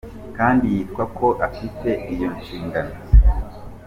[0.37, 2.93] Kandi yitwa ko afite iyo nshingano.